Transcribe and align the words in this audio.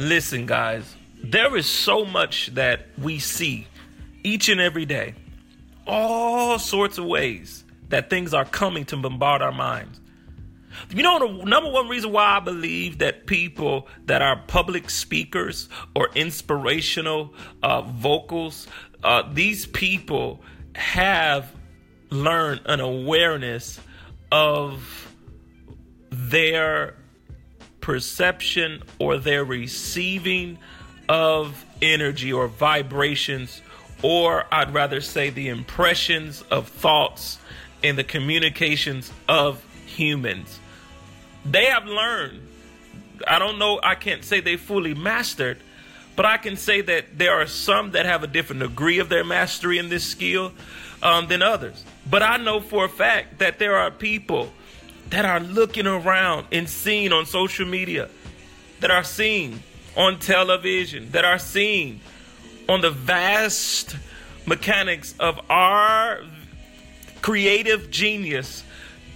Listen, 0.00 0.46
guys, 0.46 0.96
there 1.22 1.54
is 1.58 1.66
so 1.66 2.06
much 2.06 2.54
that 2.54 2.86
we 2.96 3.18
see 3.18 3.66
each 4.24 4.48
and 4.48 4.58
every 4.58 4.86
day, 4.86 5.12
all 5.86 6.58
sorts 6.58 6.96
of 6.96 7.04
ways 7.04 7.64
that 7.90 8.08
things 8.08 8.32
are 8.32 8.46
coming 8.46 8.86
to 8.86 8.96
bombard 8.96 9.42
our 9.42 9.52
minds. 9.52 10.00
You 10.88 11.02
know, 11.02 11.18
the 11.18 11.44
number 11.44 11.70
one 11.70 11.86
reason 11.88 12.12
why 12.12 12.38
I 12.38 12.40
believe 12.40 12.96
that 13.00 13.26
people 13.26 13.88
that 14.06 14.22
are 14.22 14.42
public 14.46 14.88
speakers 14.88 15.68
or 15.94 16.08
inspirational 16.14 17.34
uh, 17.62 17.82
vocals, 17.82 18.68
uh, 19.04 19.24
these 19.30 19.66
people 19.66 20.40
have 20.76 21.52
learned 22.08 22.62
an 22.64 22.80
awareness 22.80 23.78
of 24.32 25.12
their 26.08 26.96
perception 27.90 28.80
or 29.00 29.18
their 29.18 29.44
receiving 29.44 30.56
of 31.08 31.64
energy 31.82 32.32
or 32.32 32.46
vibrations, 32.46 33.62
or 34.00 34.44
I'd 34.52 34.72
rather 34.72 35.00
say 35.00 35.30
the 35.30 35.48
impressions 35.48 36.42
of 36.52 36.68
thoughts 36.68 37.38
and 37.82 37.98
the 37.98 38.04
communications 38.04 39.10
of 39.28 39.60
humans. 39.86 40.60
They 41.44 41.64
have 41.64 41.86
learned. 41.86 42.46
I 43.26 43.40
don't 43.40 43.58
know, 43.58 43.80
I 43.82 43.96
can't 43.96 44.24
say 44.24 44.38
they 44.38 44.56
fully 44.56 44.94
mastered, 44.94 45.58
but 46.14 46.24
I 46.24 46.36
can 46.36 46.56
say 46.56 46.82
that 46.82 47.18
there 47.18 47.40
are 47.40 47.48
some 47.48 47.90
that 47.90 48.06
have 48.06 48.22
a 48.22 48.28
different 48.28 48.62
degree 48.62 49.00
of 49.00 49.08
their 49.08 49.24
mastery 49.24 49.78
in 49.78 49.88
this 49.88 50.04
skill 50.06 50.52
um, 51.02 51.26
than 51.26 51.42
others. 51.42 51.82
But 52.08 52.22
I 52.22 52.36
know 52.36 52.60
for 52.60 52.84
a 52.84 52.88
fact 52.88 53.40
that 53.40 53.58
there 53.58 53.76
are 53.76 53.90
people 53.90 54.52
that 55.10 55.24
are 55.24 55.40
looking 55.40 55.86
around 55.86 56.46
and 56.52 56.68
seeing 56.68 57.12
on 57.12 57.26
social 57.26 57.66
media, 57.66 58.08
that 58.80 58.90
are 58.90 59.04
seeing 59.04 59.62
on 59.96 60.18
television, 60.18 61.10
that 61.10 61.24
are 61.24 61.38
seeing 61.38 62.00
on 62.68 62.80
the 62.80 62.90
vast 62.90 63.96
mechanics 64.46 65.14
of 65.18 65.40
our 65.50 66.20
creative 67.22 67.90
genius 67.90 68.64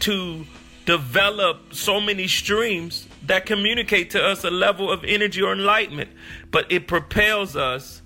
to 0.01 0.45
develop 0.85 1.73
so 1.73 2.01
many 2.01 2.29
streams 2.29 3.09
that 3.27 3.47
communicate 3.47 4.11
to 4.11 4.23
us 4.23 4.45
a 4.45 4.51
level 4.51 4.91
of 4.91 5.03
energy 5.05 5.41
or 5.41 5.53
enlightenment, 5.53 6.11
but 6.51 6.71
it 6.71 6.87
propels 6.87 7.57
us 7.57 8.03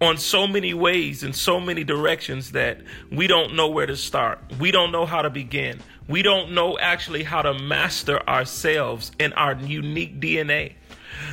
on 0.00 0.18
so 0.18 0.46
many 0.46 0.74
ways 0.74 1.22
in 1.22 1.32
so 1.32 1.60
many 1.60 1.84
directions 1.84 2.52
that 2.52 2.80
we 3.10 3.26
don't 3.26 3.54
know 3.54 3.68
where 3.68 3.86
to 3.86 3.96
start. 3.96 4.40
We 4.58 4.70
don't 4.70 4.92
know 4.92 5.06
how 5.06 5.22
to 5.22 5.30
begin. 5.30 5.80
We 6.08 6.22
don't 6.22 6.52
know 6.52 6.78
actually 6.78 7.22
how 7.22 7.42
to 7.42 7.54
master 7.54 8.20
ourselves 8.28 9.12
and 9.18 9.32
our 9.34 9.54
unique 9.54 10.20
DNA. 10.20 10.74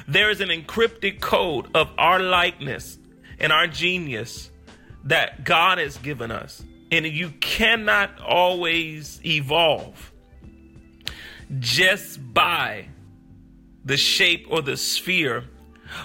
There 0.08 0.30
is 0.30 0.42
an 0.42 0.50
encrypted 0.50 1.20
code 1.20 1.68
of 1.76 1.90
our 1.98 2.20
likeness 2.20 2.98
and 3.40 3.52
our 3.52 3.68
genius 3.68 4.52
that 5.06 5.44
God 5.44 5.80
has 5.80 5.98
given 5.98 6.32
us. 6.32 6.64
And 6.92 7.06
you 7.06 7.30
cannot 7.40 8.20
always 8.22 9.20
evolve 9.26 10.12
just 11.60 12.34
by 12.34 12.88
the 13.84 13.98
shape 13.98 14.48
or 14.50 14.62
the 14.62 14.78
sphere 14.78 15.46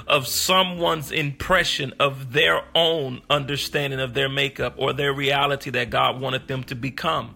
of 0.06 0.26
someone's 0.26 1.12
impression 1.12 1.92
of 1.98 2.32
their 2.32 2.62
own 2.74 3.22
understanding 3.30 4.00
of 4.00 4.14
their 4.14 4.28
makeup 4.28 4.74
or 4.76 4.92
their 4.92 5.12
reality 5.12 5.70
that 5.70 5.90
God 5.90 6.20
wanted 6.20 6.48
them 6.48 6.64
to 6.64 6.74
become. 6.74 7.34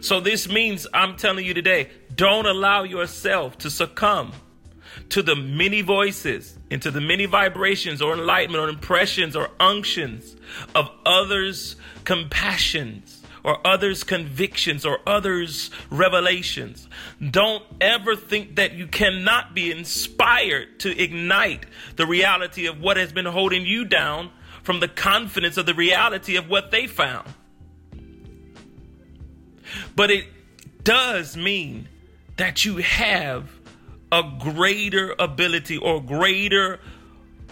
So, 0.00 0.20
this 0.20 0.48
means 0.48 0.86
I'm 0.92 1.16
telling 1.16 1.44
you 1.44 1.54
today 1.54 1.90
don't 2.14 2.46
allow 2.46 2.82
yourself 2.82 3.58
to 3.58 3.70
succumb 3.70 4.32
to 5.10 5.22
the 5.22 5.36
many 5.36 5.80
voices, 5.80 6.58
into 6.70 6.90
the 6.90 7.00
many 7.00 7.26
vibrations 7.26 8.02
or 8.02 8.12
enlightenment 8.12 8.64
or 8.64 8.68
impressions 8.68 9.36
or 9.36 9.50
unctions 9.60 10.36
of 10.74 10.90
others' 11.06 11.76
compassions 12.04 13.19
or 13.44 13.64
others' 13.66 14.04
convictions 14.04 14.84
or 14.84 14.98
others' 15.06 15.70
revelations. 15.90 16.88
Don't 17.30 17.64
ever 17.80 18.16
think 18.16 18.56
that 18.56 18.74
you 18.74 18.86
cannot 18.86 19.54
be 19.54 19.70
inspired 19.70 20.80
to 20.80 21.02
ignite 21.02 21.64
the 21.96 22.06
reality 22.06 22.66
of 22.66 22.80
what 22.80 22.96
has 22.96 23.12
been 23.12 23.26
holding 23.26 23.64
you 23.64 23.84
down 23.84 24.30
from 24.62 24.80
the 24.80 24.88
confidence 24.88 25.56
of 25.56 25.66
the 25.66 25.74
reality 25.74 26.36
of 26.36 26.48
what 26.48 26.70
they 26.70 26.86
found. 26.86 27.28
But 29.96 30.10
it 30.10 30.26
does 30.84 31.36
mean 31.36 31.88
that 32.36 32.64
you 32.64 32.78
have 32.78 33.50
a 34.12 34.22
greater 34.40 35.14
ability 35.18 35.76
or 35.76 36.02
greater 36.02 36.80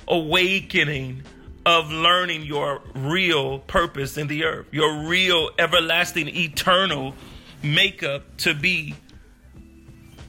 awakening 0.07 1.23
of 1.67 1.91
learning 1.91 2.45
your 2.45 2.81
real 2.95 3.59
purpose 3.59 4.17
in 4.17 4.27
the 4.27 4.45
earth, 4.45 4.67
your 4.71 5.07
real 5.07 5.51
everlasting 5.59 6.29
eternal 6.29 7.15
makeup 7.63 8.37
to 8.39 8.55
be 8.55 8.95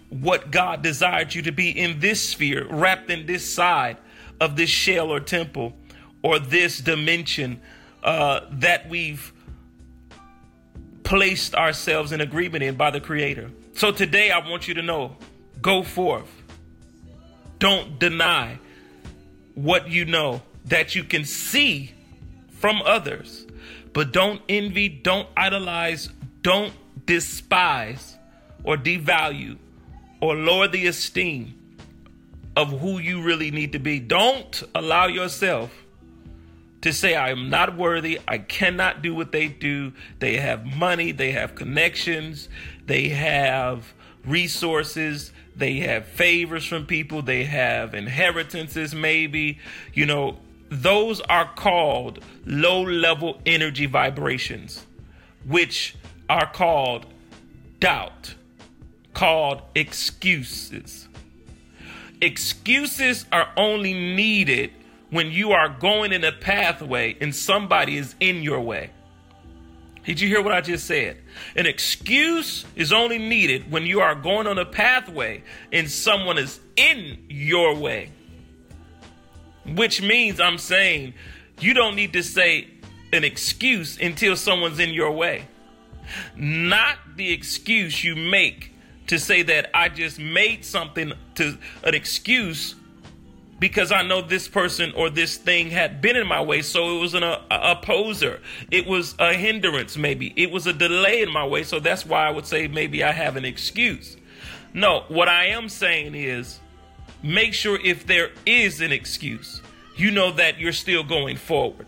what 0.10 0.52
God 0.52 0.82
desired 0.82 1.34
you 1.34 1.44
to 1.44 1.52
be 1.52 1.70
in 1.70 2.00
this 2.00 2.30
sphere, 2.30 2.66
wrapped 2.70 3.10
in 3.10 3.26
this 3.26 3.52
side 3.52 3.98
of 4.42 4.56
this 4.56 4.70
shell 4.70 5.12
or 5.12 5.20
temple 5.20 5.74
or 6.24 6.40
this 6.40 6.80
dimension 6.80 7.62
uh, 8.04 8.42
that 8.52 8.90
we've 8.90 9.32
placed 11.04 11.56
ourselves 11.56 12.12
in 12.12 12.22
agreement 12.22 12.64
in 12.64 12.76
by 12.76 12.92
the 12.92 13.00
Creator. 13.00 13.52
So 13.74 13.92
today, 13.92 14.32
I 14.32 14.48
want 14.48 14.68
you 14.68 14.74
to 14.76 14.82
know 14.82 15.16
go 15.62 15.84
forth. 15.84 16.30
Don't 17.60 18.00
deny 18.00 18.60
what 19.56 19.90
you 19.90 20.06
know 20.06 20.42
that 20.70 20.96
you 20.96 21.04
can 21.04 21.26
see 21.26 21.92
from 22.50 22.82
others. 22.84 23.46
But 23.94 24.12
don't 24.12 24.42
envy, 24.48 24.90
don't 24.90 25.28
idolize, 25.36 26.10
don't 26.42 26.74
despise 27.06 28.18
or 28.64 28.78
devalue 28.78 29.58
or 30.22 30.36
lower 30.36 30.68
the 30.68 30.88
esteem 30.88 31.56
of 32.56 32.80
who 32.80 33.00
you 33.00 33.22
really 33.22 33.52
need 33.52 33.72
to 33.74 33.80
be. 33.80 34.00
Don't 34.00 34.64
allow 34.76 35.08
yourself 35.08 35.72
to 36.82 36.94
say, 36.94 37.16
I 37.16 37.30
am 37.30 37.50
not 37.50 37.76
worthy. 37.76 38.20
I 38.28 38.38
cannot 38.38 39.02
do 39.02 39.14
what 39.16 39.32
they 39.32 39.48
do. 39.48 39.94
They 40.20 40.38
have 40.38 40.66
money, 40.66 41.12
they 41.12 41.32
have 41.32 41.56
connections, 41.56 42.48
they 42.86 43.10
have 43.10 43.94
resources, 44.26 45.32
they 45.56 45.80
have 45.80 46.06
favors 46.06 46.66
from 46.66 46.86
people, 46.86 47.22
they 47.22 47.44
have 47.46 47.94
inheritances, 47.94 48.94
maybe. 48.94 49.60
You 49.94 50.06
know, 50.06 50.38
those 50.70 51.20
are 51.22 51.52
called 51.56 52.20
low 52.46 52.82
level 52.82 53.42
energy 53.46 53.86
vibrations, 53.86 54.86
which 55.46 55.96
are 56.30 56.46
called 56.46 57.06
doubt, 57.80 58.36
called 59.14 59.62
excuses. 59.76 61.08
Excuses 62.22 63.26
are 63.32 63.50
only 63.58 63.94
needed 63.94 64.72
when 65.10 65.32
you 65.32 65.52
are 65.52 65.70
going 65.70 66.12
in 66.12 66.24
a 66.24 66.32
pathway 66.32 67.18
and 67.20 67.34
somebody 67.34 67.98
is 67.98 68.16
in 68.20 68.44
your 68.44 68.60
way. 68.60 68.92
Did 70.06 70.20
you 70.20 70.28
hear 70.28 70.42
what 70.42 70.54
I 70.54 70.62
just 70.62 70.86
said? 70.86 71.18
An 71.56 71.66
excuse 71.66 72.66
is 72.76 72.92
only 72.92 73.18
needed 73.18 73.72
when 73.72 73.86
you 73.86 74.02
are 74.02 74.16
going 74.16 74.48
on 74.48 74.58
a 74.58 74.66
pathway 74.66 75.44
and 75.72 75.90
someone 75.90 76.38
is 76.38 76.60
in 76.76 77.26
your 77.30 77.76
way. 77.76 78.12
Which 79.76 80.02
means 80.02 80.40
I'm 80.40 80.58
saying 80.58 81.14
you 81.60 81.74
don't 81.74 81.96
need 81.96 82.14
to 82.14 82.24
say 82.24 82.68
an 83.12 83.24
excuse 83.24 83.98
until 84.00 84.36
someone's 84.36 84.80
in 84.80 84.90
your 84.90 85.12
way. 85.12 85.48
Not 86.36 86.98
the 87.16 87.32
excuse 87.32 88.04
you 88.04 88.16
make 88.16 88.74
to 89.08 89.20
say 89.20 89.42
that 89.44 89.70
I 89.74 89.90
just 89.90 90.20
made 90.20 90.64
something 90.64 91.14
to 91.36 91.58
an 91.84 91.96
excuse 91.96 92.76
because 93.60 93.92
I 93.92 94.04
know 94.04 94.22
this 94.22 94.48
person 94.48 94.94
or 94.96 95.10
this 95.10 95.36
thing 95.36 95.70
had 95.70 96.02
been 96.02 96.16
in 96.16 96.28
my 96.28 96.42
way. 96.42 96.62
So 96.62 96.98
it 96.98 97.02
was 97.02 97.14
an 97.14 97.24
opposer. 97.24 98.40
It 98.72 98.88
was 98.88 99.16
a 99.20 99.34
hindrance, 99.34 99.98
maybe. 99.98 100.34
It 100.36 100.50
was 100.50 100.66
a 100.68 100.74
delay 100.74 101.22
in 101.22 101.32
my 101.32 101.46
way. 101.46 101.64
So 101.64 101.80
that's 101.80 102.06
why 102.06 102.26
I 102.26 102.32
would 102.32 102.46
say 102.46 102.68
maybe 102.68 103.04
I 103.04 103.12
have 103.12 103.36
an 103.36 103.46
excuse. 103.46 104.16
No, 104.74 105.04
what 105.10 105.28
I 105.28 105.48
am 105.48 105.68
saying 105.68 106.16
is 106.16 106.60
make 107.24 107.54
sure 107.54 107.80
if 107.84 108.06
there 108.06 108.32
is 108.46 108.82
an 108.82 108.92
excuse, 108.92 109.62
you 109.96 110.12
know 110.12 110.32
that 110.32 110.60
you're 110.60 110.74
still 110.74 111.04
going 111.04 111.38
forward. 111.38 111.88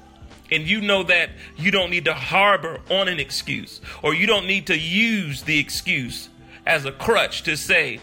And 0.52 0.68
you 0.68 0.82
know 0.82 1.04
that 1.04 1.30
you 1.56 1.72
don't 1.72 1.90
need 1.90 2.06
to 2.06 2.14
harbor 2.14 2.82
on 2.90 3.08
an 3.08 3.22
excuse 3.22 3.80
or 4.04 4.14
you 4.14 4.28
don't 4.28 4.48
need 4.48 4.68
to 4.68 4.78
use 4.78 5.44
the 5.44 5.58
excuse 5.58 6.28
as 6.66 6.84
a 6.84 6.92
crutch 6.92 7.44
to 7.44 7.56
say 7.56 8.02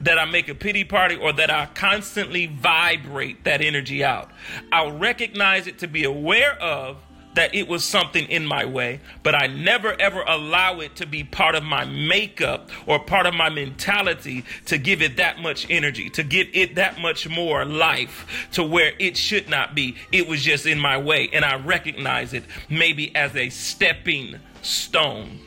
that 0.00 0.18
I 0.18 0.24
make 0.24 0.48
a 0.48 0.54
pity 0.54 0.84
party 0.84 1.16
or 1.16 1.32
that 1.32 1.50
I 1.50 1.66
constantly 1.66 2.46
vibrate 2.46 3.44
that 3.44 3.60
energy 3.60 4.04
out. 4.04 4.30
I'll 4.70 4.96
recognize 4.96 5.66
it 5.66 5.78
to 5.80 5.88
be 5.88 6.04
aware 6.04 6.54
of, 6.62 6.98
that 7.34 7.54
it 7.54 7.68
was 7.68 7.84
something 7.84 8.24
in 8.26 8.44
my 8.44 8.64
way, 8.64 9.00
but 9.22 9.34
I 9.34 9.46
never 9.46 9.94
ever 10.00 10.22
allow 10.22 10.80
it 10.80 10.96
to 10.96 11.06
be 11.06 11.24
part 11.24 11.54
of 11.54 11.62
my 11.62 11.84
makeup 11.84 12.70
or 12.86 12.98
part 12.98 13.26
of 13.26 13.34
my 13.34 13.48
mentality 13.48 14.44
to 14.66 14.78
give 14.78 15.02
it 15.02 15.18
that 15.18 15.38
much 15.38 15.66
energy, 15.70 16.10
to 16.10 16.22
give 16.22 16.48
it 16.52 16.74
that 16.76 16.98
much 17.00 17.28
more 17.28 17.64
life 17.64 18.48
to 18.52 18.64
where 18.64 18.92
it 18.98 19.16
should 19.16 19.48
not 19.48 19.74
be. 19.74 19.96
It 20.10 20.26
was 20.26 20.42
just 20.42 20.66
in 20.66 20.80
my 20.80 20.98
way, 20.98 21.28
and 21.32 21.44
I 21.44 21.56
recognize 21.56 22.32
it 22.32 22.44
maybe 22.68 23.14
as 23.14 23.36
a 23.36 23.50
stepping 23.50 24.36
stone. 24.62 25.38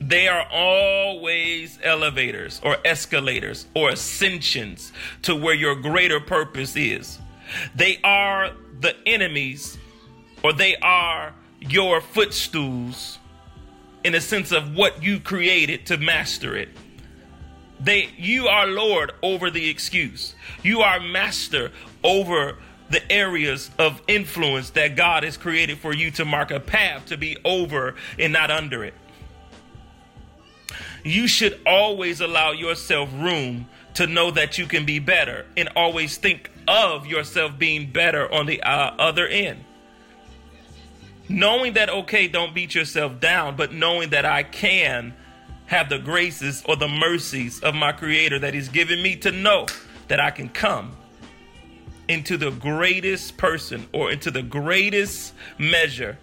They 0.00 0.28
are 0.28 0.46
always 0.52 1.78
elevators 1.82 2.60
or 2.62 2.76
escalators 2.84 3.66
or 3.74 3.90
ascensions 3.90 4.92
to 5.22 5.34
where 5.34 5.54
your 5.54 5.76
greater 5.76 6.20
purpose 6.20 6.76
is. 6.76 7.18
They 7.74 7.98
are 8.04 8.50
the 8.80 8.94
enemies 9.06 9.78
or 10.44 10.52
they 10.52 10.76
are 10.76 11.34
your 11.58 12.00
footstools 12.02 13.18
in 14.04 14.14
a 14.14 14.20
sense 14.20 14.52
of 14.52 14.76
what 14.76 15.02
you 15.02 15.18
created 15.18 15.86
to 15.86 15.96
master 15.96 16.54
it. 16.54 16.68
They 17.80 18.10
you 18.16 18.46
are 18.46 18.66
Lord 18.66 19.12
over 19.22 19.50
the 19.50 19.68
excuse. 19.68 20.36
You 20.62 20.82
are 20.82 21.00
master 21.00 21.72
over 22.04 22.58
the 22.90 23.10
areas 23.10 23.70
of 23.78 24.02
influence 24.06 24.70
that 24.70 24.94
God 24.94 25.24
has 25.24 25.38
created 25.38 25.78
for 25.78 25.94
you 25.94 26.10
to 26.12 26.24
mark 26.26 26.50
a 26.50 26.60
path 26.60 27.06
to 27.06 27.16
be 27.16 27.38
over 27.44 27.94
and 28.18 28.32
not 28.32 28.50
under 28.50 28.84
it. 28.84 28.94
You 31.02 31.26
should 31.26 31.58
always 31.66 32.20
allow 32.20 32.52
yourself 32.52 33.10
room 33.14 33.66
to 33.94 34.06
know 34.06 34.30
that 34.32 34.58
you 34.58 34.66
can 34.66 34.84
be 34.84 34.98
better 34.98 35.46
and 35.56 35.70
always 35.74 36.18
think 36.18 36.50
of 36.68 37.06
yourself 37.06 37.58
being 37.58 37.90
better 37.90 38.30
on 38.32 38.46
the 38.46 38.62
uh, 38.62 38.94
other 38.98 39.26
end 39.26 39.64
knowing 41.28 41.72
that 41.74 41.88
okay 41.88 42.28
don't 42.28 42.54
beat 42.54 42.74
yourself 42.74 43.18
down 43.20 43.56
but 43.56 43.72
knowing 43.72 44.10
that 44.10 44.24
i 44.24 44.42
can 44.42 45.14
have 45.66 45.88
the 45.88 45.98
graces 45.98 46.62
or 46.68 46.76
the 46.76 46.88
mercies 46.88 47.60
of 47.60 47.74
my 47.74 47.92
creator 47.92 48.38
that 48.38 48.52
he's 48.52 48.68
given 48.68 49.02
me 49.02 49.16
to 49.16 49.30
know 49.32 49.66
that 50.08 50.20
i 50.20 50.30
can 50.30 50.48
come 50.48 50.94
into 52.08 52.36
the 52.36 52.50
greatest 52.50 53.36
person 53.36 53.88
or 53.92 54.10
into 54.10 54.30
the 54.30 54.42
greatest 54.42 55.32
measure 55.58 56.18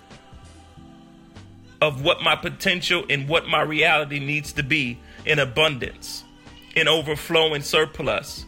of 1.82 2.04
what 2.04 2.22
my 2.22 2.36
potential 2.36 3.04
and 3.10 3.28
what 3.28 3.48
my 3.48 3.62
reality 3.62 4.20
needs 4.20 4.54
to 4.54 4.62
be 4.62 5.00
in 5.26 5.40
abundance 5.40 6.24
in 6.76 6.88
overflowing 6.88 7.62
surplus 7.62 8.46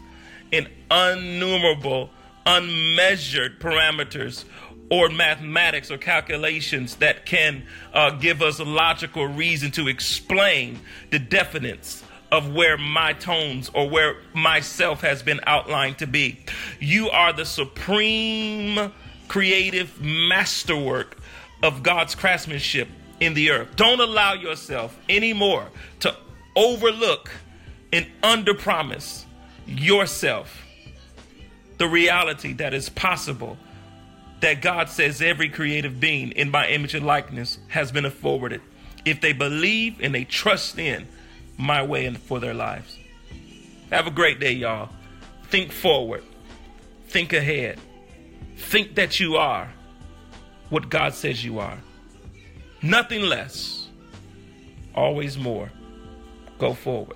in 0.52 0.68
innumerable 0.92 2.10
unmeasured 2.46 3.60
parameters 3.60 4.46
or 4.94 5.10
mathematics 5.10 5.90
or 5.90 5.98
calculations 5.98 6.98
that 6.98 7.26
can 7.26 7.64
uh, 7.96 8.12
give 8.12 8.44
us 8.44 8.60
a 8.60 8.64
logical 8.64 9.26
reason 9.26 9.72
to 9.72 9.88
explain 9.88 10.80
the 11.10 11.18
definites 11.18 12.04
of 12.32 12.54
where 12.54 12.78
my 12.78 13.12
tones 13.12 13.72
or 13.74 13.90
where 13.90 14.18
myself 14.36 15.02
has 15.02 15.24
been 15.24 15.40
outlined 15.48 15.98
to 15.98 16.06
be. 16.06 16.40
You 16.80 17.10
are 17.10 17.34
the 17.34 17.44
supreme 17.44 18.92
creative 19.28 20.00
masterwork 20.00 21.18
of 21.64 21.82
God's 21.82 22.14
craftsmanship 22.14 22.88
in 23.20 23.34
the 23.34 23.50
earth. 23.50 23.76
Don't 23.76 24.00
allow 24.00 24.34
yourself 24.34 24.96
anymore 25.10 25.70
to 26.02 26.16
overlook 26.56 27.32
and 27.92 28.06
underpromise 28.22 29.24
yourself 29.66 30.64
the 31.80 31.88
reality 31.88 32.54
that 32.54 32.76
is 32.76 32.90
possible 32.90 33.58
that 34.44 34.62
God 34.62 34.90
says 34.90 35.22
every 35.22 35.48
creative 35.48 36.02
being 36.02 36.34
in 36.34 36.52
my 36.52 36.68
image 36.68 36.94
and 36.94 37.06
likeness 37.06 37.60
has 37.70 37.94
been 37.94 38.10
forwarded 38.10 38.60
if 39.06 39.22
they 39.22 39.32
believe 39.32 40.02
and 40.02 40.14
they 40.14 40.26
trust 40.26 40.78
in 40.78 41.08
my 41.58 41.82
way 41.82 42.06
and 42.06 42.18
for 42.18 42.42
their 42.42 42.54
lives. 42.54 43.00
Have 43.90 44.06
a 44.06 44.12
great 44.12 44.42
day, 44.42 44.52
y'all. 44.52 44.90
Think 45.44 45.72
forward, 45.72 46.26
think 47.08 47.32
ahead, 47.32 47.80
think 48.58 48.96
that 48.96 49.18
you 49.18 49.38
are 49.38 49.72
what 50.70 50.90
God 50.90 51.14
says 51.14 51.46
you 51.46 51.60
are. 51.60 51.78
Nothing 52.82 53.22
less, 53.22 53.88
always 54.94 55.38
more. 55.38 55.72
Go 56.60 56.74
forward. 56.74 57.16